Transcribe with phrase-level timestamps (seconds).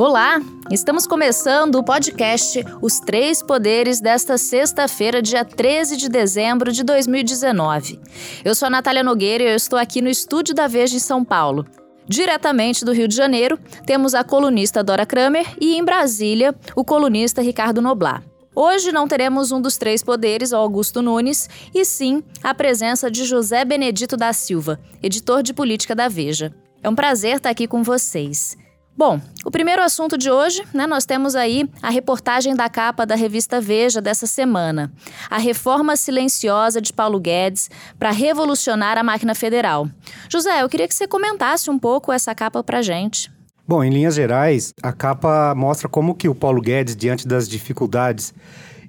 [0.00, 0.40] Olá,
[0.70, 8.00] estamos começando o podcast Os Três Poderes desta sexta-feira, dia 13 de dezembro de 2019.
[8.42, 11.22] Eu sou a Natália Nogueira e eu estou aqui no estúdio da Veja em São
[11.22, 11.66] Paulo.
[12.08, 17.42] Diretamente do Rio de Janeiro, temos a colunista Dora Kramer e em Brasília, o colunista
[17.42, 18.22] Ricardo Noblar.
[18.54, 23.66] Hoje não teremos um dos três poderes, Augusto Nunes, e sim a presença de José
[23.66, 26.54] Benedito da Silva, editor de política da Veja.
[26.82, 28.56] É um prazer estar aqui com vocês.
[29.00, 33.14] Bom, o primeiro assunto de hoje, né, nós temos aí a reportagem da capa da
[33.14, 34.92] revista Veja dessa semana.
[35.30, 39.88] A reforma silenciosa de Paulo Guedes para revolucionar a máquina federal.
[40.28, 43.32] José, eu queria que você comentasse um pouco essa capa para gente.
[43.66, 48.34] Bom, em linhas gerais, a capa mostra como que o Paulo Guedes, diante das dificuldades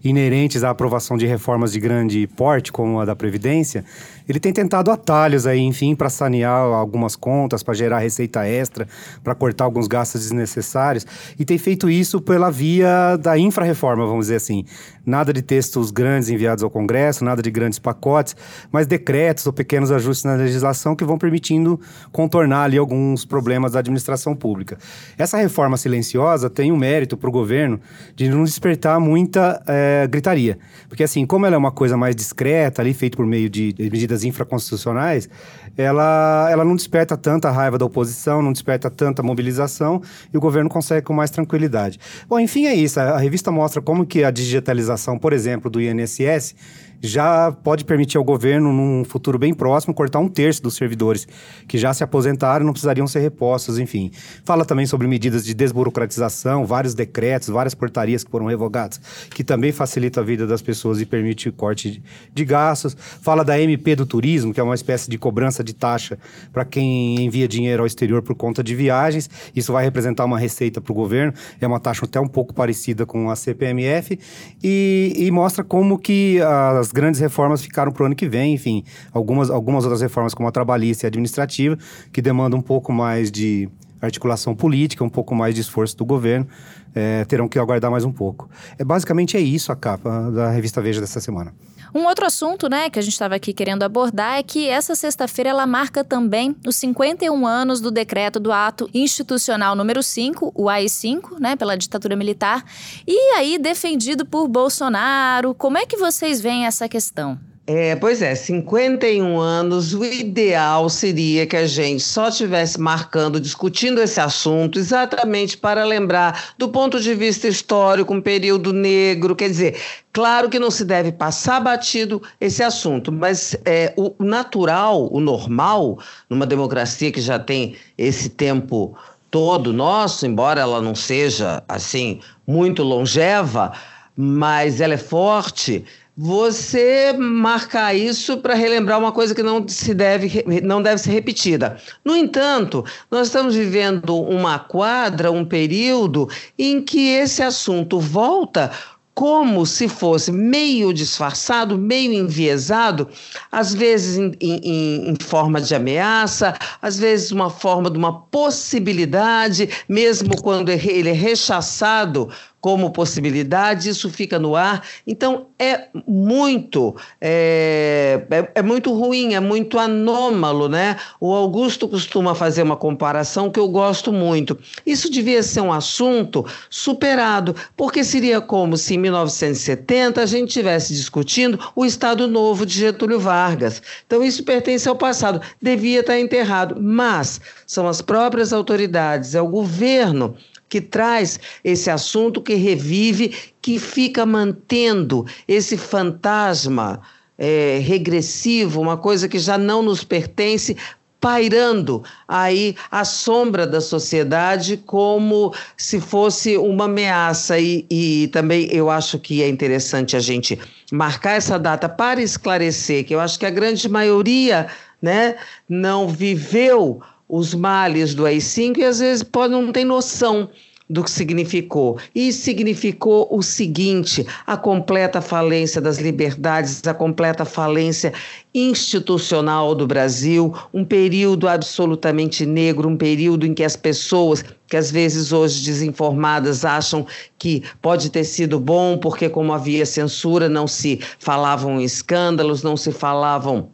[0.03, 3.86] inerentes à aprovação de reformas de grande porte, como a da Previdência,
[4.32, 8.88] ele tem tentado atalhos aí, enfim, para sanear algumas contas, para gerar receita extra,
[9.24, 11.06] para cortar alguns gastos desnecessários,
[11.38, 14.66] e tem feito isso pela via da infra-reforma, vamos dizer assim.
[15.06, 18.36] Nada de textos grandes enviados ao Congresso, nada de grandes pacotes,
[18.72, 21.80] mas decretos ou pequenos ajustes na legislação que vão permitindo
[22.12, 24.78] contornar ali alguns problemas da administração pública.
[25.18, 27.80] Essa reforma silenciosa tem um mérito para o governo
[28.16, 30.59] de não despertar muita é, gritaria.
[30.88, 34.20] Porque, assim, como ela é uma coisa mais discreta, ali, feita por meio de medidas
[34.23, 35.30] infraconstitucionais,
[35.77, 40.02] ela, ela não desperta tanta raiva da oposição, não desperta tanta mobilização
[40.33, 42.00] e o governo consegue com mais tranquilidade.
[42.28, 43.00] Bom, enfim, é isso.
[43.00, 46.55] A, a revista mostra como que a digitalização, por exemplo, do INSS
[47.02, 51.28] já pode permitir ao governo, num futuro bem próximo, cortar um terço dos servidores
[51.67, 54.11] que já se aposentaram e não precisariam ser repostos, enfim.
[54.45, 59.01] Fala também sobre medidas de desburocratização, vários decretos, várias portarias que foram revogadas,
[59.31, 62.96] que também facilita a vida das pessoas e permite o corte de gastos.
[63.22, 66.17] Fala da MP do turismo, que é uma espécie de cobrança de taxa
[66.51, 69.29] para quem envia dinheiro ao exterior por conta de viagens.
[69.55, 71.33] Isso vai representar uma receita para o governo.
[71.59, 74.19] É uma taxa até um pouco parecida com a CPMF
[74.63, 78.83] e, e mostra como que as grandes reformas ficaram para o ano que vem, enfim,
[79.13, 81.78] algumas, algumas outras reformas, como a trabalhista e a administrativa,
[82.11, 83.69] que demandam um pouco mais de
[84.01, 86.47] articulação política, um pouco mais de esforço do governo,
[86.93, 88.49] é, terão que aguardar mais um pouco.
[88.78, 91.53] É, basicamente é isso a capa da revista Veja dessa semana.
[91.94, 95.50] Um outro assunto, né, que a gente estava aqui querendo abordar é que essa sexta-feira
[95.50, 101.40] ela marca também os 51 anos do decreto do ato institucional número 5, o AI-5,
[101.40, 102.63] né, pela ditadura militar,
[103.06, 105.53] e aí defendido por Bolsonaro.
[105.53, 107.50] Como é que vocês veem essa questão?
[107.67, 114.01] É, pois é, 51 anos, o ideal seria que a gente só estivesse marcando, discutindo
[114.01, 119.79] esse assunto, exatamente para lembrar do ponto de vista histórico, um período negro, quer dizer,
[120.11, 125.99] claro que não se deve passar batido esse assunto, mas é, o natural, o normal,
[126.28, 128.97] numa democracia que já tem esse tempo
[129.29, 133.72] todo nosso, embora ela não seja, assim, muito longeva,
[134.17, 135.85] mas ela é forte,
[136.24, 141.78] você marcar isso para relembrar uma coisa que não se deve não deve ser repetida.
[142.06, 148.70] No entanto, nós estamos vivendo uma quadra, um período em que esse assunto volta
[149.16, 153.09] como se fosse meio disfarçado, meio enviesado,
[153.52, 159.70] às vezes em, em, em, forma de ameaça, às vezes uma forma de uma possibilidade,
[159.90, 162.30] mesmo quando ele é rechaçado
[162.61, 164.85] como possibilidade, isso fica no ar.
[165.05, 170.95] Então é muito é, é, é, muito ruim, é muito anômalo, né?
[171.19, 174.57] O Augusto costuma fazer uma comparação que eu gosto muito.
[174.85, 180.93] Isso devia ser um assunto superado, porque seria como se em 1970 a gente estivesse
[180.93, 183.81] discutindo o Estado Novo de Getúlio Vargas.
[184.05, 189.47] Então isso pertence ao passado, devia estar enterrado, mas são as próprias autoridades, é o
[189.47, 190.35] governo
[190.72, 197.02] que traz esse assunto, que revive, que fica mantendo esse fantasma
[197.38, 200.78] é, regressivo, uma coisa que já não nos pertence,
[201.20, 207.59] pairando aí a sombra da sociedade como se fosse uma ameaça.
[207.59, 210.58] E, e, também eu acho que é interessante a gente
[210.90, 214.67] marcar essa data para esclarecer que eu acho que a grande maioria
[215.02, 215.35] né,
[215.67, 220.49] não viveu os males do AI-5 e às vezes pode não ter noção
[220.89, 221.97] do que significou.
[222.13, 228.11] E significou o seguinte: a completa falência das liberdades, a completa falência
[228.53, 234.91] institucional do Brasil, um período absolutamente negro, um período em que as pessoas, que às
[234.91, 237.07] vezes hoje desinformadas, acham
[237.39, 242.91] que pode ter sido bom, porque, como havia censura, não se falavam escândalos, não se
[242.91, 243.69] falavam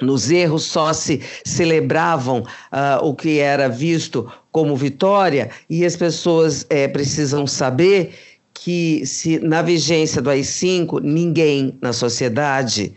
[0.00, 6.66] nos erros só se celebravam uh, o que era visto como vitória, e as pessoas
[6.70, 8.14] é, precisam saber
[8.54, 12.94] que, se na vigência do AI-5, ninguém na sociedade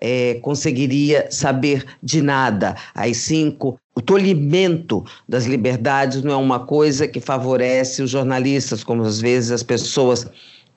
[0.00, 2.74] é, conseguiria saber de nada.
[2.94, 9.20] AI-5, o tolimento das liberdades não é uma coisa que favorece os jornalistas, como às
[9.20, 10.26] vezes as pessoas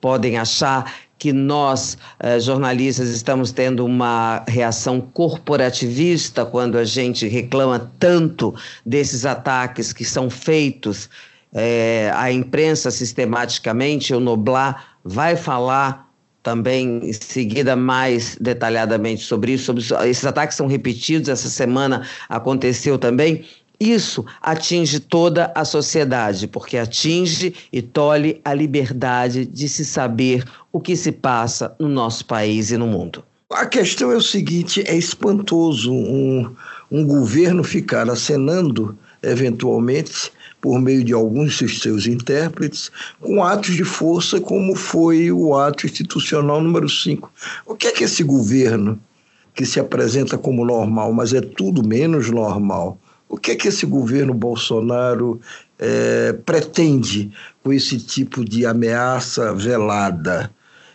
[0.00, 7.90] podem achar que nós, eh, jornalistas, estamos tendo uma reação corporativista quando a gente reclama
[7.98, 8.54] tanto
[8.86, 11.10] desses ataques que são feitos
[11.52, 14.14] eh, à imprensa sistematicamente.
[14.14, 16.08] O Noblar vai falar
[16.42, 19.64] também em seguida mais detalhadamente sobre isso.
[19.64, 23.44] Sobre, esses ataques são repetidos, essa semana aconteceu também.
[23.80, 30.80] Isso atinge toda a sociedade, porque atinge e tolhe a liberdade de se saber o
[30.80, 33.24] que se passa no nosso país e no mundo.
[33.50, 36.54] A questão é o seguinte: é espantoso um,
[36.90, 42.90] um governo ficar acenando, eventualmente, por meio de alguns de seus intérpretes,
[43.20, 47.32] com atos de força, como foi o ato institucional número 5.
[47.64, 49.00] O que é que esse governo,
[49.54, 52.98] que se apresenta como normal, mas é tudo menos normal,
[53.28, 55.40] o que é que esse governo Bolsonaro
[55.78, 57.30] é, pretende
[57.62, 60.50] com esse tipo de ameaça velada?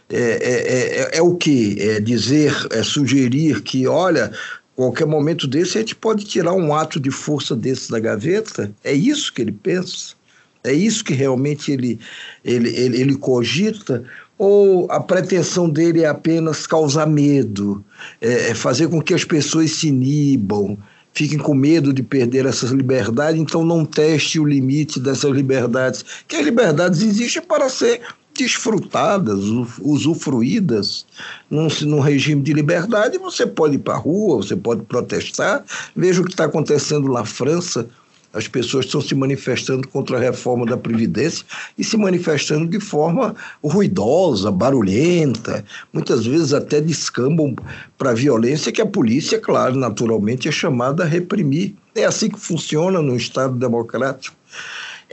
[0.10, 1.78] É, é, é, é o que?
[1.80, 4.32] É dizer, é sugerir que, olha,
[4.76, 8.72] qualquer momento desse a gente pode tirar um ato de força desse da gaveta?
[8.84, 10.16] É isso que ele pensa?
[10.64, 12.00] É isso que realmente ele,
[12.44, 14.04] ele, ele, ele cogita?
[14.38, 17.84] Ou a pretensão dele é apenas causar medo,
[18.20, 20.78] é, é fazer com que as pessoas se inibam,
[21.14, 26.36] fiquem com medo de perder essas liberdades, então não teste o limite dessas liberdades, que
[26.36, 28.02] as liberdades existem para ser
[28.38, 29.44] desfrutadas,
[29.80, 31.06] usufruídas.
[31.50, 35.64] Num, num regime de liberdade, você pode ir para a rua, você pode protestar.
[35.96, 37.88] Veja o que está acontecendo na França,
[38.34, 41.46] as pessoas estão se manifestando contra a reforma da Previdência
[41.78, 45.64] e se manifestando de forma ruidosa, barulhenta,
[45.94, 47.56] muitas vezes até descambam
[47.98, 51.76] para a violência que a polícia, claro, naturalmente é chamada a reprimir.
[51.96, 54.36] É assim que funciona no Estado democrático.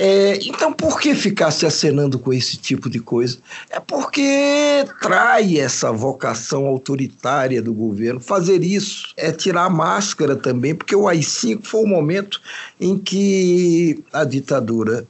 [0.02, 3.36] É, então, por que ficar se acenando com esse tipo de coisa?
[3.68, 8.18] É porque trai essa vocação autoritária do governo.
[8.18, 12.40] Fazer isso é tirar a máscara também, porque o AI-5 foi o momento
[12.80, 15.06] em que a ditadura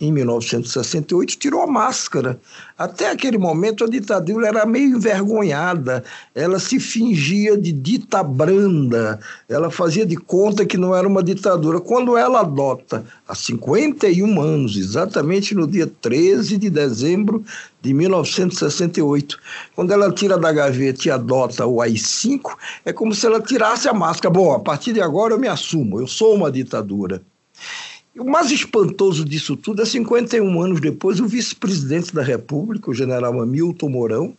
[0.00, 2.38] em 1968, tirou a máscara.
[2.76, 6.02] Até aquele momento, a ditadura era meio envergonhada,
[6.34, 11.80] ela se fingia de dita branda, ela fazia de conta que não era uma ditadura.
[11.80, 17.44] Quando ela adota, há 51 anos, exatamente no dia 13 de dezembro
[17.80, 19.38] de 1968,
[19.76, 23.94] quando ela tira da gaveta e adota o AI-5, é como se ela tirasse a
[23.94, 24.32] máscara.
[24.32, 27.22] Bom, a partir de agora eu me assumo, eu sou uma ditadura.
[28.16, 33.40] O mais espantoso disso tudo é 51 anos depois, o vice-presidente da República, o general
[33.40, 34.36] Hamilton Mourão,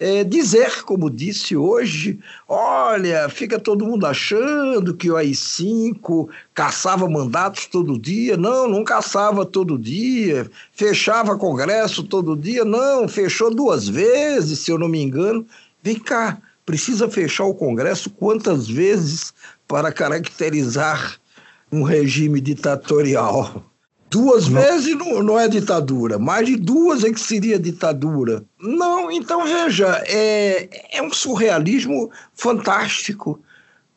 [0.00, 7.66] é, dizer, como disse hoje, olha, fica todo mundo achando que o AI-5 caçava mandatos
[7.66, 8.34] todo dia.
[8.34, 10.50] Não, não caçava todo dia.
[10.72, 12.64] Fechava congresso todo dia.
[12.64, 15.46] Não, fechou duas vezes, se eu não me engano.
[15.82, 19.34] Vem cá, precisa fechar o congresso quantas vezes
[19.68, 21.19] para caracterizar
[21.72, 23.64] um regime ditatorial.
[24.10, 24.60] Duas não.
[24.60, 28.44] vezes não, não, é ditadura, mais de duas é que seria ditadura.
[28.60, 33.40] Não, então veja, é, é um surrealismo fantástico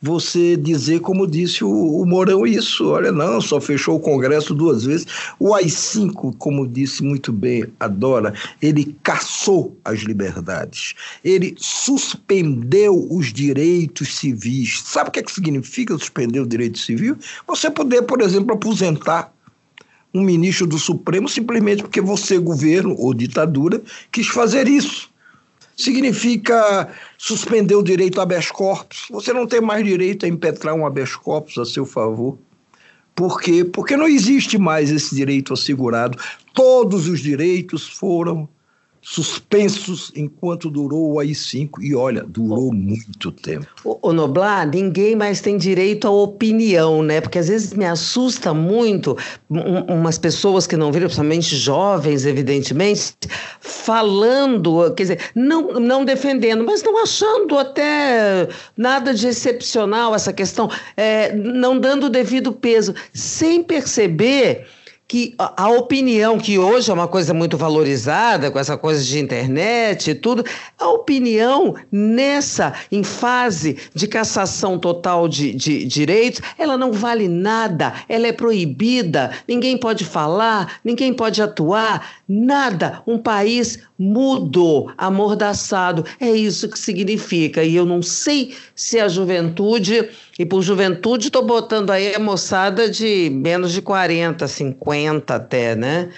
[0.03, 2.89] você dizer, como disse o, o Mourão, isso.
[2.89, 5.07] Olha, não, só fechou o Congresso duas vezes.
[5.39, 10.93] O AI-5, como disse muito bem a Dora, ele caçou as liberdades.
[11.23, 14.81] Ele suspendeu os direitos civis.
[14.83, 17.15] Sabe o que, é que significa suspender o direito civil?
[17.47, 19.33] Você poder, por exemplo, aposentar
[20.13, 23.81] um ministro do Supremo simplesmente porque você, governo ou ditadura,
[24.11, 25.12] quis fazer isso
[25.75, 29.05] significa suspender o direito a habeas corpus.
[29.09, 32.37] Você não tem mais direito a impetrar um habeas corpus a seu favor.
[33.15, 33.63] Por quê?
[33.63, 36.17] Porque não existe mais esse direito assegurado.
[36.53, 38.49] Todos os direitos foram
[39.03, 41.81] suspensos enquanto durou o AI-5.
[41.81, 43.67] E olha, durou muito tempo.
[43.83, 47.19] O, o Noblar, ninguém mais tem direito à opinião, né?
[47.19, 49.17] Porque às vezes me assusta muito
[49.49, 53.13] um, umas pessoas que não viram, principalmente jovens, evidentemente,
[53.59, 60.69] falando, quer dizer, não, não defendendo, mas não achando até nada de excepcional essa questão,
[60.95, 64.65] é, não dando o devido peso, sem perceber
[65.07, 70.11] que a, opinião, que hoje é uma coisa muito valorizada, com essa coisa de internet
[70.11, 70.43] e tudo,
[70.79, 77.93] a opinião nessa, em fase de cassação total de, de direitos, ela não vale nada,
[78.09, 83.03] ela é proibida, ninguém pode falar, ninguém pode atuar, nada.
[83.05, 87.63] Um país mudo, amordaçado, é isso que significa.
[87.63, 92.89] E eu não sei se a juventude e por juventude, estou botando aí a moçada
[92.89, 94.92] de menos de 40, 50
[95.33, 96.09] até, né?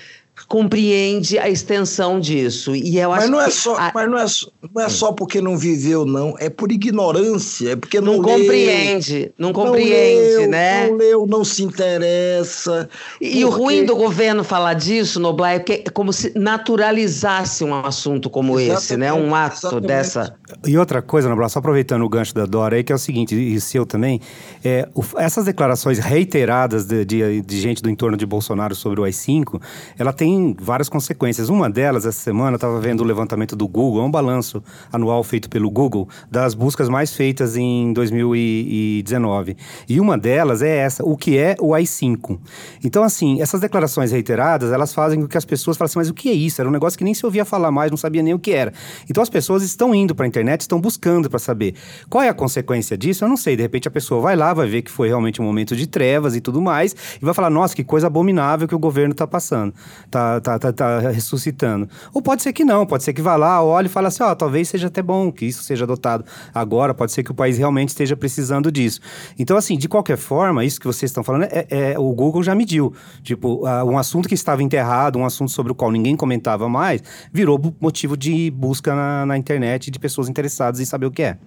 [0.48, 2.76] Compreende a extensão disso.
[2.76, 3.92] E eu mas não é só, a...
[3.94, 4.26] mas não é,
[4.74, 6.36] não é só porque não viveu, não.
[6.40, 10.88] É por ignorância, é porque não, não compreende, não compreende, não leu, né?
[10.88, 12.90] Não leu, não se interessa.
[13.20, 13.46] E, porque...
[13.46, 18.30] o ruim do governo falar disso, Noblar, é que é como se naturalizasse um assunto
[18.30, 18.84] como Exatamente.
[18.84, 19.14] esse, né?
[19.14, 19.88] Um ato Exatamente.
[19.88, 20.36] dessa.
[20.66, 23.36] E outra coisa, Noblar, só aproveitando o gancho da Dora aí, que é o seguinte,
[23.36, 24.22] e seu também,
[24.64, 29.04] é, o, essas declarações reiteradas de, de, de gente do entorno de Bolsonaro sobre o
[29.04, 29.62] AI-5,
[29.98, 31.50] ela tem tem várias consequências.
[31.50, 34.62] Uma delas, essa semana, eu estava vendo o levantamento do Google, é um balanço
[34.92, 39.56] anual feito pelo Google das buscas mais feitas em 2019.
[39.88, 42.38] E uma delas é essa, o que é o AI-5.
[42.84, 46.14] Então, assim, essas declarações reiteradas, elas fazem com que as pessoas falem assim, mas o
[46.14, 46.62] que é isso?
[46.62, 48.74] Era um negócio que nem se ouvia falar mais, não sabia nem o que era.
[49.10, 51.76] Então, as pessoas estão indo para a internet, estão buscando para saber.
[52.10, 53.24] Qual é a consequência disso?
[53.24, 53.56] Eu não sei.
[53.56, 56.36] De repente, a pessoa vai lá, vai ver que foi realmente um momento de trevas
[56.36, 59.74] e tudo mais, e vai falar, nossa, que coisa abominável que o governo está passando.
[60.10, 61.88] Tá tá, tá, tá, ressuscitando.
[62.14, 64.32] Ou pode ser que não, pode ser que vá lá, olhe e fale assim, ó,
[64.32, 67.58] oh, talvez seja até bom que isso seja adotado agora, pode ser que o país
[67.58, 69.00] realmente esteja precisando disso.
[69.38, 72.56] Então, assim, de qualquer forma, isso que vocês estão falando, é, é o Google já
[72.56, 72.94] mediu.
[73.24, 77.02] Tipo, uh, um assunto que estava enterrado, um assunto sobre o qual ninguém comentava mais,
[77.32, 81.38] virou motivo de busca na, na internet de pessoas interessadas em saber o que é.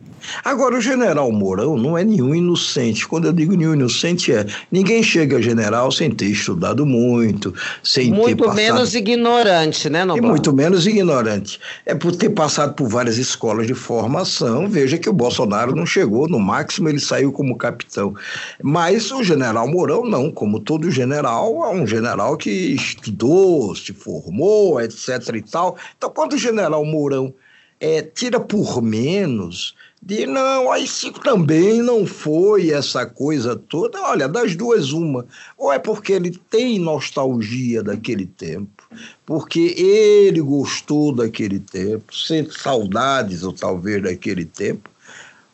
[0.44, 3.06] Agora, o general Mourão não é nenhum inocente.
[3.06, 8.10] Quando eu digo nenhum inocente, é ninguém chega a general sem ter estudado muito, sem
[8.10, 8.56] muito ter passado...
[8.72, 10.24] menos ignorante, né, Noblar?
[10.24, 11.60] E muito menos ignorante.
[11.84, 14.68] É por ter passado por várias escolas de formação.
[14.68, 18.14] Veja que o Bolsonaro não chegou, no máximo ele saiu como capitão.
[18.62, 24.80] Mas o general Mourão não, como todo general, é um general que estudou, se formou,
[24.80, 25.76] etc e tal.
[25.96, 27.32] Então, quando o general Mourão
[27.80, 34.00] é, tira por menos de não, aí cinco também não foi essa coisa toda.
[34.02, 35.26] Olha, das duas, uma.
[35.56, 38.88] Ou é porque ele tem nostalgia daquele tempo,
[39.26, 44.88] porque ele gostou daquele tempo, sente saudades ou talvez daquele tempo,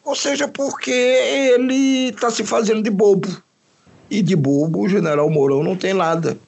[0.05, 3.43] ou seja, porque ele está se fazendo de bobo.
[4.11, 6.39] E de bobo o general Mourão não tem nada.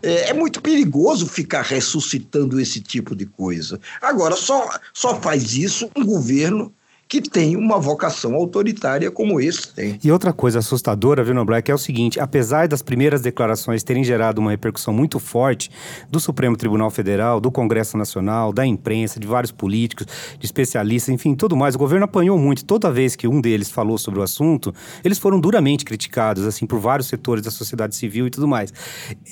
[0.00, 3.80] É, é, muito perigoso ficar ressuscitando esse tipo de coisa.
[4.00, 6.72] Agora, só, só faz isso um governo
[7.08, 9.98] que tem uma vocação autoritária como esse tem.
[10.02, 14.02] E outra coisa assustadora, viu, Noblar, que é o seguinte: apesar das primeiras declarações terem
[14.02, 15.70] gerado uma repercussão muito forte
[16.10, 20.06] do Supremo Tribunal Federal, do Congresso Nacional, da imprensa, de vários políticos,
[20.38, 22.64] de especialistas, enfim, tudo mais, o governo apanhou muito.
[22.64, 26.78] Toda vez que um deles falou sobre o assunto, eles foram duramente criticados, assim, por
[26.78, 28.72] vários setores da sociedade civil e tudo mais.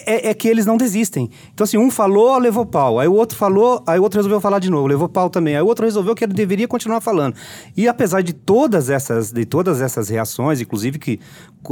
[0.07, 1.31] É, é que eles não desistem.
[1.53, 2.99] Então, assim, um falou, levou pau.
[2.99, 5.57] Aí o outro falou, aí o outro resolveu falar de novo, levou pau também.
[5.57, 7.35] Aí o outro resolveu que ele deveria continuar falando.
[7.77, 11.21] E apesar de todas essas, de todas essas reações, inclusive que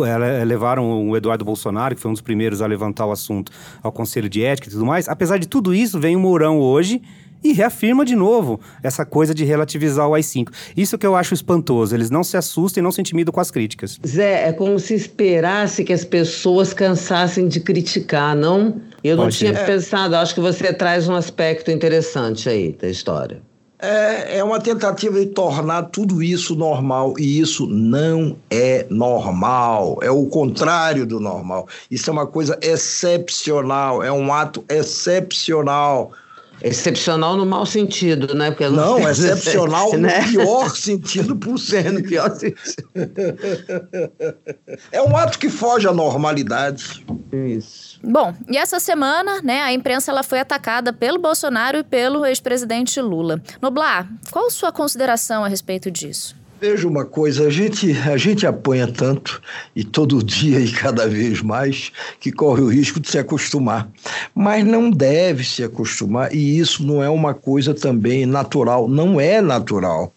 [0.06, 3.92] é, levaram o Eduardo Bolsonaro, que foi um dos primeiros a levantar o assunto ao
[3.92, 7.02] Conselho de Ética e tudo mais, apesar de tudo isso, vem o Mourão hoje
[7.42, 10.48] e reafirma de novo essa coisa de relativizar o AI-5.
[10.76, 11.94] Isso que eu acho espantoso.
[11.94, 13.98] Eles não se assustam e não se intimidam com as críticas.
[14.06, 18.80] Zé, é como se esperasse que as pessoas cansassem de criticar, não?
[19.02, 19.66] Eu Pode não tinha ser.
[19.66, 20.16] pensado.
[20.16, 23.40] Acho que você traz um aspecto interessante aí da história
[23.80, 30.10] é, é uma tentativa de tornar tudo isso normal e isso não é normal, é
[30.10, 31.66] o contrário do normal.
[31.90, 36.12] Isso é uma coisa excepcional, é um ato excepcional.
[36.62, 38.50] Excepcional no mau sentido, né?
[38.50, 40.20] Porque não, não excepcional né?
[40.20, 41.92] no pior sentido possível.
[41.92, 42.88] no pior sentido.
[44.92, 47.04] é um ato que foge à normalidade.
[47.32, 47.98] Isso.
[48.02, 53.00] Bom, e essa semana, né, a imprensa ela foi atacada pelo Bolsonaro e pelo ex-presidente
[53.00, 53.40] Lula.
[53.60, 56.39] Noblar, qual a sua consideração a respeito disso?
[56.60, 59.40] Veja uma coisa, a gente, a gente apanha tanto,
[59.74, 61.90] e todo dia e cada vez mais,
[62.20, 63.88] que corre o risco de se acostumar.
[64.34, 69.40] Mas não deve se acostumar, e isso não é uma coisa também natural, não é
[69.40, 70.12] natural.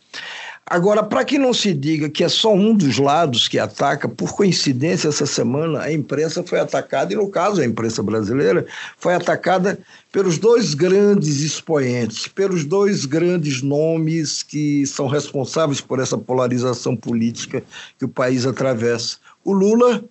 [0.65, 4.33] Agora, para que não se diga que é só um dos lados que ataca, por
[4.33, 8.65] coincidência, essa semana a imprensa foi atacada, e no caso a imprensa brasileira,
[8.97, 9.77] foi atacada
[10.11, 17.61] pelos dois grandes expoentes, pelos dois grandes nomes que são responsáveis por essa polarização política
[17.99, 20.03] que o país atravessa: o Lula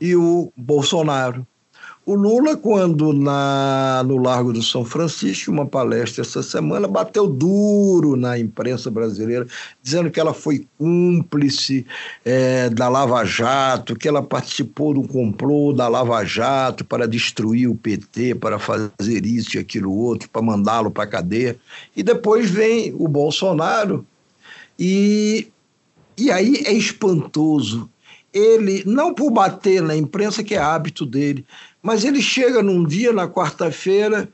[0.00, 1.44] e o Bolsonaro.
[2.08, 8.16] O Lula, quando na, no Largo do São Francisco, uma palestra essa semana, bateu duro
[8.16, 9.46] na imprensa brasileira,
[9.82, 11.84] dizendo que ela foi cúmplice
[12.24, 17.74] é, da Lava Jato, que ela participou do complô da Lava Jato para destruir o
[17.74, 21.58] PT, para fazer isso e aquilo outro, para mandá-lo para a cadeia.
[21.94, 24.06] E depois vem o Bolsonaro,
[24.78, 25.48] e,
[26.16, 27.86] e aí é espantoso
[28.32, 31.44] ele, não por bater na imprensa, que é hábito dele,
[31.82, 34.28] mas ele chega num dia, na quarta-feira,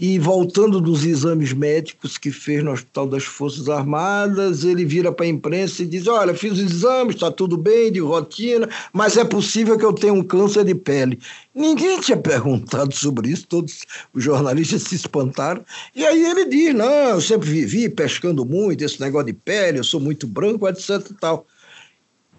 [0.00, 5.26] e voltando dos exames médicos que fez no Hospital das Forças Armadas, ele vira para
[5.26, 9.24] a imprensa e diz: Olha, fiz os exames, está tudo bem, de rotina, mas é
[9.24, 11.18] possível que eu tenha um câncer de pele.
[11.54, 15.62] Ninguém tinha perguntado sobre isso, todos os jornalistas se espantaram.
[15.94, 19.84] E aí ele diz: Não, eu sempre vivi pescando muito, esse negócio de pele, eu
[19.84, 21.46] sou muito branco, etc e tal.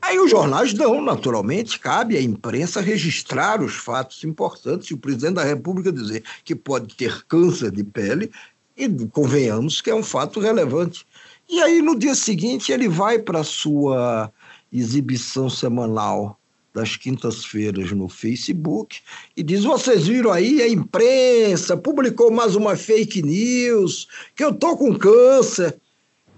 [0.02, 5.36] Aí os jornais dão, naturalmente, cabe à imprensa registrar os fatos importantes e o presidente
[5.36, 8.32] da República dizer que pode ter câncer de pele,
[8.76, 11.06] e convenhamos que é um fato relevante.
[11.48, 14.32] E aí, no dia seguinte, ele vai para a sua
[14.72, 16.40] exibição semanal
[16.74, 19.00] das quintas-feiras no Facebook
[19.36, 24.78] e diz: Vocês viram aí, a imprensa publicou mais uma fake news, que eu tô
[24.78, 25.78] com câncer.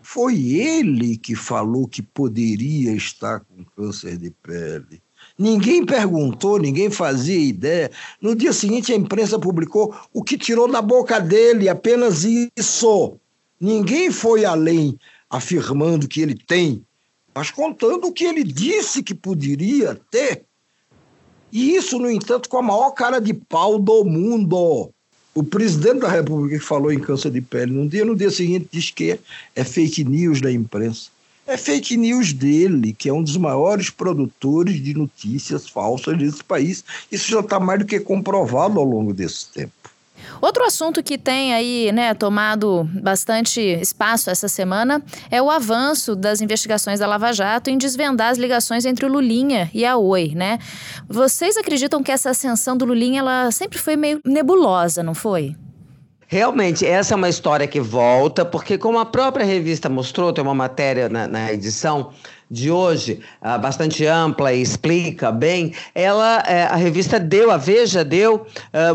[0.04, 5.02] Foi ele que falou que poderia estar com câncer de pele.
[5.40, 7.90] Ninguém perguntou, ninguém fazia ideia.
[8.22, 13.18] No dia seguinte, a imprensa publicou o que tirou da boca dele, apenas isso.
[13.60, 16.86] Ninguém foi além, afirmando que ele tem,
[17.34, 20.44] mas contando o que ele disse que poderia ter.
[21.50, 24.92] E isso, no entanto, com a maior cara de pau do mundo.
[25.36, 28.68] O presidente da República que falou em câncer de pele num dia, no dia seguinte
[28.72, 29.20] diz que
[29.56, 31.10] é fake news da imprensa.
[31.46, 36.86] É fake news dele, que é um dos maiores produtores de notícias falsas desse país.
[37.12, 39.74] Isso já está mais do que comprovado ao longo desse tempo.
[40.42, 46.42] Outro assunto que tem aí, né, tomado bastante espaço essa semana é o avanço das
[46.42, 50.60] investigações da Lava Jato em desvendar as ligações entre o Lulinha e a Oi, né?
[51.08, 55.56] Vocês acreditam que essa ascensão do Lulinha ela sempre foi meio nebulosa, não foi?
[56.28, 60.56] Realmente, essa é uma história que volta, porque como a própria revista mostrou, tem uma
[60.56, 62.12] matéria na, na edição,
[62.54, 68.06] de hoje, uh, bastante ampla e explica bem, ela, é, a revista deu, a Veja
[68.06, 68.46] deu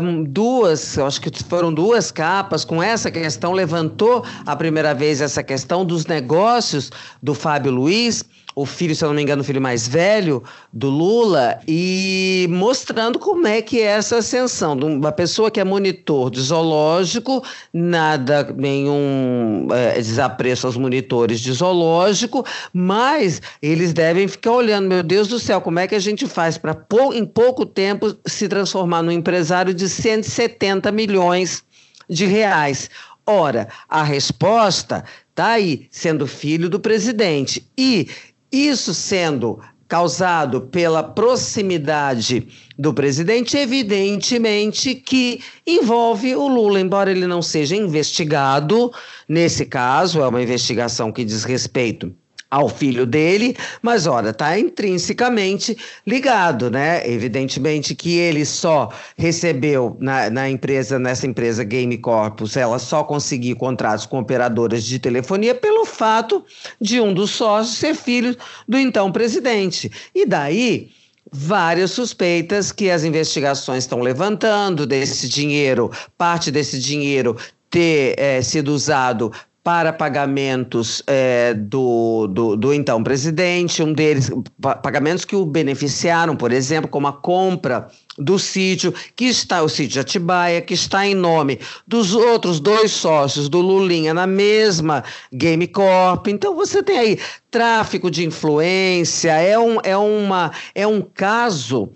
[0.01, 5.43] um, duas, acho que foram duas capas com essa questão, levantou a primeira vez essa
[5.43, 6.89] questão dos negócios
[7.21, 8.23] do Fábio Luiz
[8.61, 10.43] o filho, se eu não me engano, o filho mais velho
[10.73, 15.63] do Lula, e mostrando como é que é essa ascensão de uma pessoa que é
[15.63, 17.41] monitor de zoológico,
[17.73, 25.29] nada, nenhum é, desapreço aos monitores de zoológico, mas eles devem ficar olhando, meu Deus
[25.29, 26.77] do céu, como é que a gente faz para
[27.13, 31.63] em pouco tempo se transformar num empresário de 170 milhões
[32.09, 32.89] de reais.
[33.25, 37.65] Ora, a resposta está aí, sendo filho do presidente.
[37.77, 38.09] E
[38.51, 47.41] isso sendo causado pela proximidade do presidente, evidentemente que envolve o Lula, embora ele não
[47.41, 48.91] seja investigado,
[49.27, 52.13] nesse caso, é uma investigação que diz respeito
[52.49, 57.07] ao filho dele, mas olha, está intrinsecamente ligado, né?
[57.07, 63.55] Evidentemente que ele só recebeu na, na, empresa, nessa empresa Game Corpus, ela só conseguiu
[63.55, 66.43] contratos com operadoras de telefonia pelo fato
[66.81, 68.35] de um dos sócios ser filho
[68.67, 69.91] do então presidente.
[70.15, 70.89] E daí
[71.31, 77.37] várias suspeitas que as investigações estão levantando desse dinheiro, parte desse dinheiro
[77.69, 79.31] ter é, sido usado
[79.63, 84.31] para pagamentos é, do, do, do, então presidente, um deles,
[84.81, 89.93] pagamentos que o beneficiaram, por exemplo, como a compra do sítio, que está o sítio
[89.93, 95.67] de Atibaia, que está em nome dos outros dois sócios do Lulinha na mesma Game
[95.67, 96.27] Corp.
[96.27, 97.19] Então você tem aí
[97.51, 101.91] tráfico de influência, é um, é uma, é um caso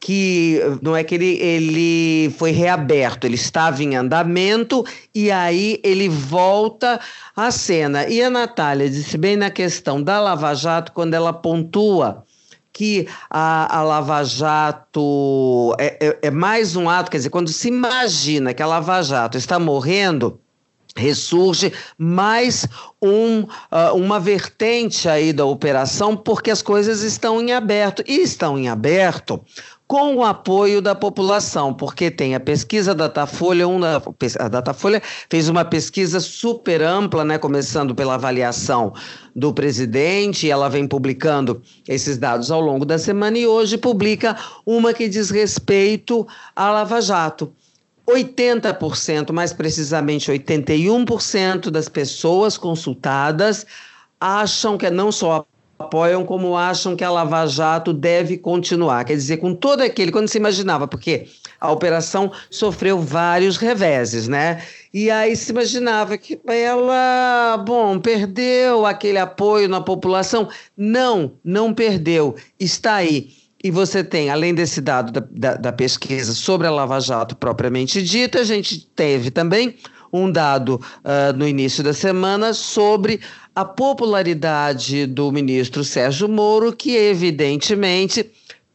[0.00, 4.84] que não é que ele, ele foi reaberto, ele estava em andamento
[5.14, 7.00] e aí ele volta
[7.34, 8.06] à cena.
[8.06, 12.24] E a Natália disse bem na questão da Lava Jato, quando ela pontua
[12.72, 17.66] que a, a Lava Jato é, é, é mais um ato, quer dizer, quando se
[17.66, 20.38] imagina que a Lava Jato está morrendo
[20.98, 22.66] ressurge mais
[23.00, 28.02] um, uh, uma vertente aí da operação, porque as coisas estão em aberto.
[28.06, 29.42] E estão em aberto
[29.88, 34.02] com o apoio da população, porque tem a pesquisa Datafolha, uma,
[34.38, 38.92] a Datafolha fez uma pesquisa super ampla, né, começando pela avaliação
[39.34, 44.36] do presidente, e ela vem publicando esses dados ao longo da semana e hoje publica
[44.66, 47.50] uma que diz respeito à Lava Jato.
[48.06, 53.66] 80%, mais precisamente 81% das pessoas consultadas
[54.20, 55.46] acham que é não só
[55.78, 59.04] apoiam como acham que a Lava Jato deve continuar.
[59.04, 61.28] Quer dizer, com todo aquele, quando se imaginava, porque
[61.60, 64.62] a operação sofreu vários reveses, né?
[64.92, 70.48] E aí se imaginava que ela, bom, perdeu aquele apoio na população.
[70.76, 72.34] Não, não perdeu.
[72.58, 77.00] Está aí e você tem, além desse dado da, da, da, pesquisa sobre a Lava
[77.00, 79.74] Jato propriamente dita, a gente teve também
[80.12, 83.20] um dado uh, no início da semana sobre
[83.58, 88.30] a popularidade do ministro Sérgio Moro, que evidentemente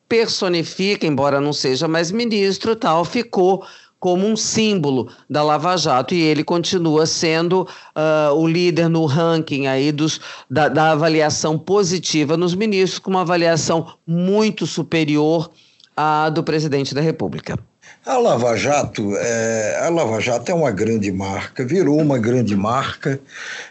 [0.10, 3.66] personifica, embora não seja mais ministro, tal, ficou
[3.98, 9.68] como um símbolo da Lava Jato e ele continua sendo uh, o líder no ranking
[9.68, 10.20] aí dos,
[10.50, 15.50] da, da, avaliação positiva nos ministros, com uma avaliação muito superior
[15.96, 17.58] à do presidente da República.
[18.06, 23.18] A Lava Jato, é, a Lava Jato é uma grande marca, virou uma grande marca.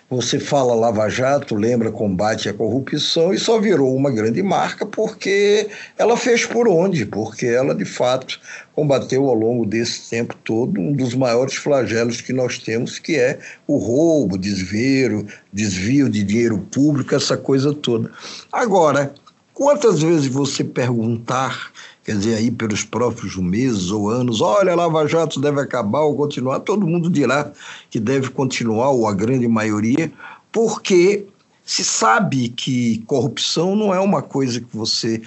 [0.08, 5.68] Você fala Lava Jato, lembra combate à corrupção e só virou uma grande marca porque
[5.98, 7.04] ela fez por onde?
[7.04, 8.40] Porque ela de fato
[8.74, 13.38] combateu ao longo desse tempo todo um dos maiores flagelos que nós temos, que é
[13.66, 18.10] o roubo, desvio, desvio de dinheiro público, essa coisa toda.
[18.50, 19.12] Agora,
[19.52, 21.71] quantas vezes você perguntar
[22.04, 26.60] quer dizer, aí pelos próprios meses ou anos, olha, Lava Jato deve acabar ou continuar,
[26.60, 27.52] todo mundo dirá
[27.90, 30.12] que deve continuar, ou a grande maioria,
[30.50, 31.26] porque
[31.64, 35.22] se sabe que corrupção não é uma coisa que você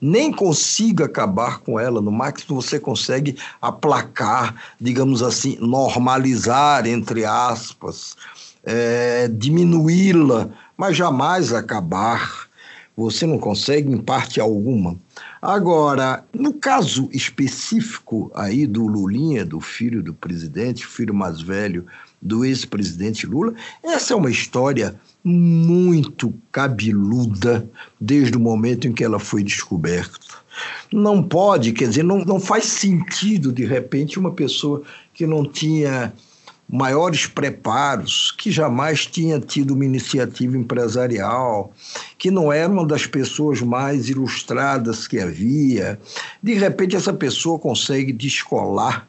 [0.00, 8.16] nem consiga acabar com ela, no máximo você consegue aplacar, digamos assim, normalizar, entre aspas,
[8.64, 12.48] é, diminuí-la, mas jamais acabar.
[12.96, 14.96] Você não consegue em parte alguma.
[15.42, 21.84] Agora, no caso específico aí do Lulinha, do filho do presidente, filho mais velho
[22.22, 23.52] do ex-presidente Lula,
[23.82, 27.68] essa é uma história muito cabeluda
[28.00, 30.16] desde o momento em que ela foi descoberta.
[30.92, 36.12] Não pode, quer dizer, não, não faz sentido, de repente, uma pessoa que não tinha
[36.72, 41.70] maiores preparos, que jamais tinha tido uma iniciativa empresarial,
[42.16, 46.00] que não era uma das pessoas mais ilustradas que havia.
[46.42, 49.06] De repente, essa pessoa consegue descolar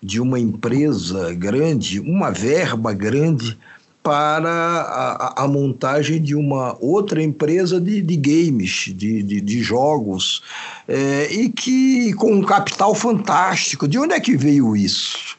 [0.00, 3.58] de uma empresa grande, uma verba grande
[4.00, 10.42] para a, a, montagem de uma outra empresa de, de games, de, de, de jogos,
[10.86, 13.88] é, e que com um capital fantástico.
[13.88, 15.38] De onde é que veio isso?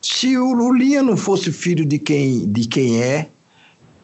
[0.00, 3.28] Se o Lulinha não fosse filho de quem, de quem é,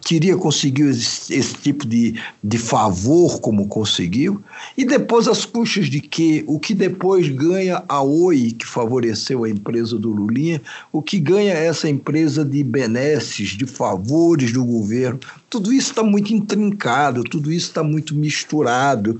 [0.04, 4.42] teria conseguido esse, esse, tipo de, de favor como conseguiu,
[4.76, 6.44] e depois as custas de quê?
[6.46, 10.60] O que depois ganha a Oi, que favoreceu a empresa do Lulinha,
[10.92, 16.34] o que ganha essa empresa de benesses, de favores do governo, tudo isso está muito
[16.34, 19.18] intrincado, tudo isso está muito misturado,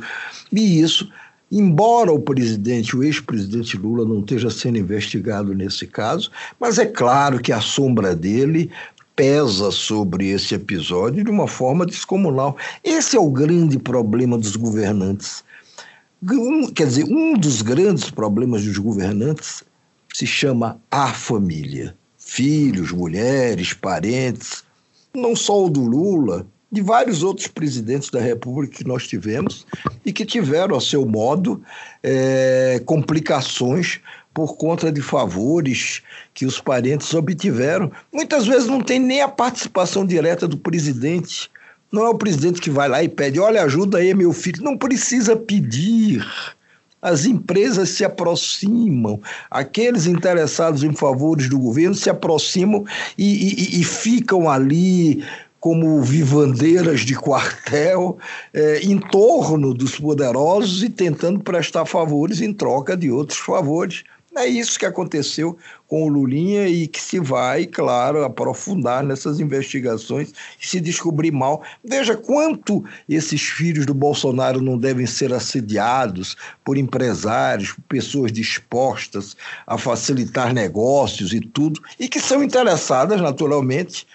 [0.52, 1.08] e isso
[1.52, 7.40] Embora o presidente, o ex-presidente Lula, não esteja sendo investigado nesse caso, mas é claro
[7.40, 8.70] que a sombra dele
[9.14, 12.56] pesa sobre esse episódio de uma forma descomunal.
[12.82, 15.44] Esse é o grande problema dos governantes.
[16.22, 19.62] Um, quer dizer, um dos grandes problemas dos governantes
[20.12, 21.94] se chama a família.
[22.18, 24.64] Filhos, mulheres, parentes.
[25.14, 29.64] Não só o do Lula, de vários outros presidentes da República que nós tivemos
[30.04, 31.62] e que tiveram, a seu modo,
[32.02, 34.00] é, complicações
[34.34, 36.02] por conta de favores
[36.34, 37.92] que os parentes obtiveram.
[38.12, 41.48] Muitas vezes não tem nem a participação direta do presidente.
[41.92, 44.64] Não é o presidente que vai lá e pede: olha, ajuda aí, meu filho.
[44.64, 46.26] Não precisa pedir.
[47.00, 52.82] As empresas se aproximam, aqueles interessados em favores do governo se aproximam
[53.18, 55.22] e, e, e ficam ali
[55.64, 58.18] como vivandeiras de quartel
[58.52, 64.04] é, em torno dos poderosos e tentando prestar favores em troca de outros favores.
[64.36, 65.56] É isso que aconteceu
[65.88, 71.62] com o Lulinha e que se vai, claro, aprofundar nessas investigações e se descobrir mal.
[71.82, 79.34] Veja quanto esses filhos do Bolsonaro não devem ser assediados por empresários, por pessoas dispostas
[79.66, 84.06] a facilitar negócios e tudo, e que são interessadas, naturalmente,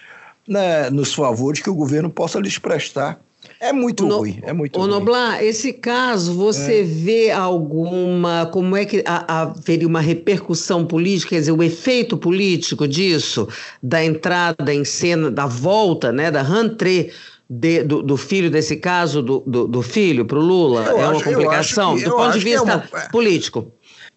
[0.46, 3.20] né, nos favores que o governo possa lhes prestar.
[3.58, 4.90] É muito no, ruim, é muito o ruim.
[4.90, 6.82] Noblar, esse caso, você é.
[6.82, 13.48] vê alguma, como é que haveria uma repercussão política, quer dizer, o efeito político disso,
[13.82, 17.12] da entrada em cena, da volta, né, da rentrée
[17.48, 20.84] de, do, do, filho desse caso, do, do, do filho para o Lula?
[20.84, 23.08] Eu é uma complicação que, do ponto de é vista é uma...
[23.10, 23.72] político?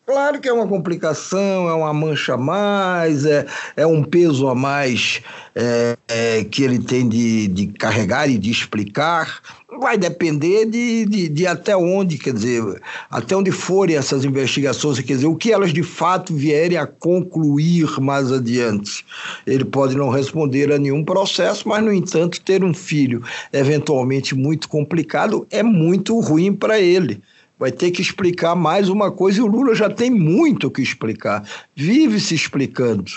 [0.05, 3.45] Claro que é uma complicação, é uma mancha a mais, é,
[3.77, 5.21] é um peso a mais
[5.55, 9.39] é, é, que ele tem de, de carregar e de explicar.
[9.79, 15.13] Vai depender de, de, de, até onde, quer dizer, até onde forem essas investigações, quer
[15.13, 19.05] dizer, o que elas de fato vierem a concluir mais adiante.
[19.47, 24.67] Ele pode não responder a nenhum processo, mas, no entanto, ter um filho eventualmente muito
[24.67, 27.21] complicado é muito ruim para ele
[27.57, 30.81] vai ter que explicar mais uma coisa e o Lula já tem muito o que
[30.81, 33.11] explicar, vive se explicando.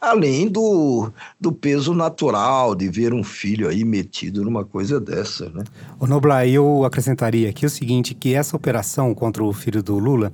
[0.00, 5.64] Além do, do peso natural de ver um filho aí metido numa coisa dessa, né?
[5.98, 10.32] O Noblar, eu acrescentaria aqui o seguinte, que essa operação contra o filho do Lula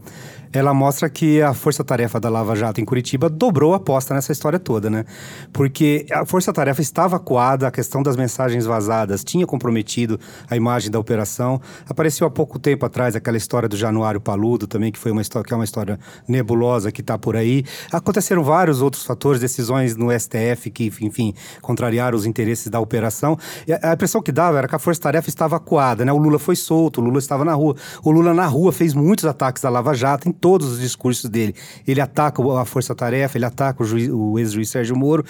[0.54, 4.58] ela mostra que a força-tarefa da Lava Jato em Curitiba dobrou a aposta nessa história
[4.58, 5.04] toda, né?
[5.52, 10.98] Porque a força-tarefa estava coada, a questão das mensagens vazadas tinha comprometido a imagem da
[10.98, 11.60] operação.
[11.88, 15.44] Apareceu há pouco tempo atrás aquela história do Januário Paludo também, que foi uma história
[15.44, 17.64] que é uma história nebulosa que está por aí.
[17.90, 23.36] Aconteceram vários outros fatores, decisões no STF que, enfim, contrariaram os interesses da operação.
[23.66, 26.12] E a impressão que dava era que a força-tarefa estava coada, né?
[26.12, 27.74] O Lula foi solto, o Lula estava na rua.
[28.04, 31.54] O Lula na rua fez muitos ataques à Lava Jato todos os discursos dele.
[31.88, 35.24] Ele ataca a força-tarefa, ele ataca o, o ex-juiz Sérgio Moro.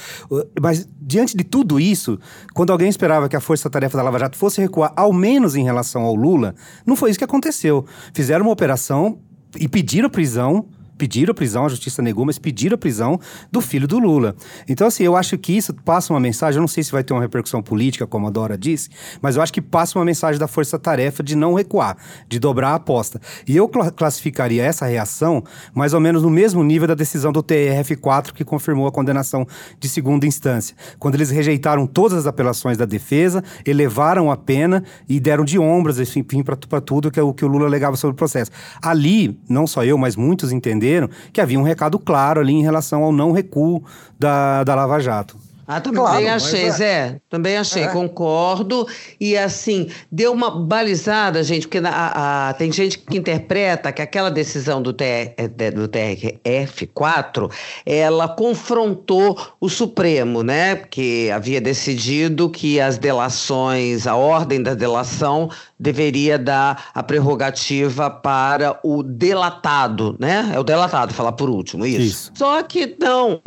[0.61, 2.19] Mas, diante de tudo isso,
[2.53, 6.03] quando alguém esperava que a força-tarefa da Lava Jato fosse recuar, ao menos em relação
[6.03, 6.53] ao Lula,
[6.85, 7.87] não foi isso que aconteceu.
[8.13, 9.21] Fizeram uma operação
[9.57, 13.19] e pediram prisão pediram a prisão, a justiça negou, mas pediram a prisão
[13.51, 14.35] do filho do Lula.
[14.69, 17.13] Então, assim, eu acho que isso passa uma mensagem, eu não sei se vai ter
[17.13, 20.47] uma repercussão política, como a Dora disse, mas eu acho que passa uma mensagem da
[20.47, 21.97] força-tarefa de não recuar,
[22.29, 23.21] de dobrar a aposta.
[23.47, 25.43] E eu classificaria essa reação
[25.75, 29.47] mais ou menos no mesmo nível da decisão do TRF4, que confirmou a condenação
[29.81, 30.77] de segunda instância.
[30.99, 35.99] Quando eles rejeitaram todas as apelações da defesa, elevaram a pena e deram de ombros,
[35.99, 38.51] enfim, para tudo que, é o que o Lula alegava sobre o processo.
[38.81, 42.63] Ali, não só eu, mas muitos entenderam entenderam que havia um recado claro ali em
[42.63, 43.83] relação ao não recuo
[44.19, 45.37] da, da Lava Jato.
[45.67, 46.71] Ah, também claro, achei, é.
[46.71, 47.21] Zé.
[47.31, 47.89] Também achei, é.
[47.89, 48.87] concordo.
[49.21, 54.31] E assim, deu uma balizada, gente, porque a, a, tem gente que interpreta que aquela
[54.31, 55.35] decisão do, TR,
[55.75, 57.51] do TRF4
[57.87, 60.77] ela confrontou o Supremo, né?
[60.77, 68.79] Que havia decidido que as delações, a ordem da delação deveria dar a prerrogativa para
[68.83, 70.51] o delatado, né?
[70.55, 72.01] É o delatado, falar por último, isso.
[72.01, 72.33] isso.
[72.35, 73.41] Só que não,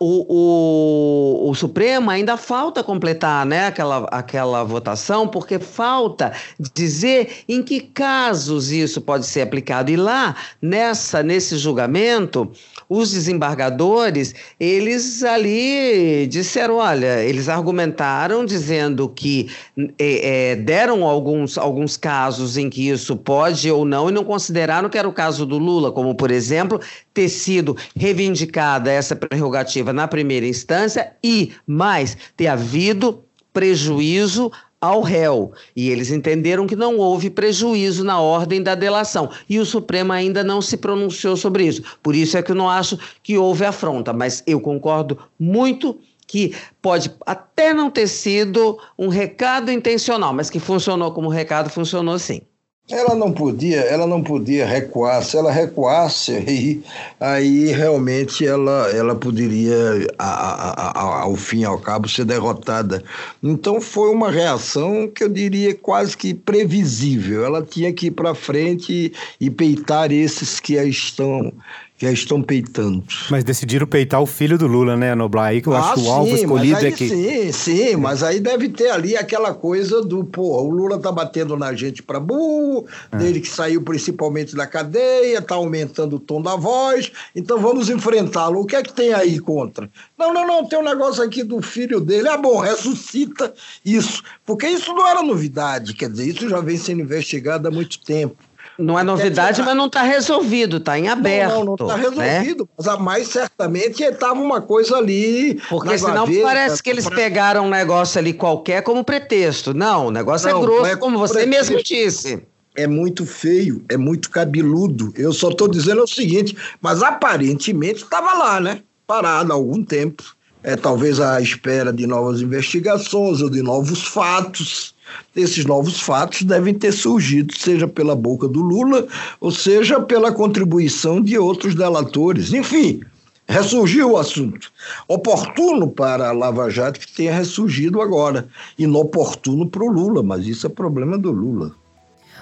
[0.00, 6.30] o, o, o Supremo ainda falta completar, né, aquela, aquela votação, porque falta
[6.74, 9.90] dizer em que casos isso pode ser aplicado.
[9.90, 12.52] E lá, nessa, nesse julgamento,
[12.88, 19.50] os desembargadores, eles ali disseram, olha, eles argumentaram dizendo que
[19.98, 24.88] é, é, deram alguns, alguns casos em que isso pode ou não e não consideraram
[24.88, 26.80] que era o caso do Lula, como, por exemplo,
[27.12, 34.50] ter sido reivindicada essa prerrogativa na primeira instância e, mais, ter havido prejuízo
[34.84, 35.52] ao réu.
[35.74, 39.30] E eles entenderam que não houve prejuízo na ordem da delação.
[39.48, 41.82] E o Supremo ainda não se pronunciou sobre isso.
[42.02, 44.12] Por isso é que eu não acho que houve afronta.
[44.12, 50.58] Mas eu concordo muito que pode até não ter sido um recado intencional, mas que
[50.58, 52.42] funcionou como recado, funcionou sim.
[52.90, 55.22] Ela não podia, ela não podia recuar.
[55.24, 56.82] Se ela recuasse, aí,
[57.18, 63.02] aí realmente ela, ela poderia, a, a, a, ao fim e ao cabo, ser derrotada.
[63.42, 67.42] Então foi uma reação que eu diria quase que previsível.
[67.42, 68.92] Ela tinha que ir para frente
[69.40, 71.54] e, e peitar esses que a estão
[71.96, 73.04] já estão peitando.
[73.30, 75.46] Mas decidiram peitar o filho do Lula, né, Noblar?
[75.46, 77.08] Aí que eu ah, acho que o alvo escolhido aí, é que.
[77.08, 81.56] Sim, sim, mas aí deve ter ali aquela coisa do, pô, o Lula tá batendo
[81.56, 83.16] na gente pra burro, é.
[83.16, 88.60] dele que saiu principalmente da cadeia, tá aumentando o tom da voz, então vamos enfrentá-lo.
[88.60, 89.88] O que é que tem aí contra?
[90.18, 92.28] Não, não, não, tem um negócio aqui do filho dele.
[92.28, 93.54] Ah, bom, ressuscita
[93.84, 94.22] isso.
[94.44, 98.36] Porque isso não era novidade, quer dizer, isso já vem sendo investigado há muito tempo.
[98.78, 101.52] Não é novidade, mas não está resolvido, está em aberto.
[101.52, 102.70] Não, não está resolvido, né?
[102.76, 105.60] mas a mais certamente estava uma coisa ali.
[105.68, 107.14] Porque senão gaveta, parece que eles pra...
[107.14, 109.72] pegaram um negócio ali qualquer como pretexto.
[109.72, 111.72] Não, o negócio é não, é grosso, é como você pretexto.
[111.72, 112.42] mesmo disse.
[112.76, 115.12] É muito feio, é muito cabeludo.
[115.16, 118.80] Eu só estou dizendo o seguinte, mas aparentemente estava lá, né?
[119.06, 120.24] Parado há algum tempo.
[120.64, 124.93] É talvez à espera de novas investigações ou de novos fatos
[125.34, 129.06] esses novos fatos devem ter surgido, seja pela boca do Lula,
[129.40, 132.52] ou seja pela contribuição de outros delatores.
[132.52, 133.00] Enfim,
[133.46, 134.72] ressurgiu o assunto.
[135.08, 140.66] Oportuno para a Lava Jato que tenha ressurgido agora, inoportuno para o Lula, mas isso
[140.66, 141.72] é problema do Lula.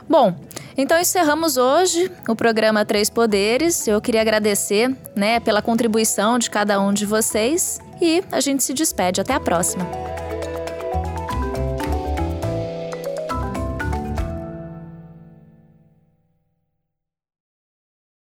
[0.09, 0.35] Bom,
[0.77, 3.87] então encerramos hoje o programa Três Poderes.
[3.87, 8.75] Eu queria agradecer, né, pela contribuição de cada um de vocês e a gente se
[8.75, 9.21] despede.
[9.21, 9.87] Até a próxima.